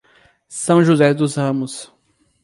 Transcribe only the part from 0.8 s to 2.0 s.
José dos Ramos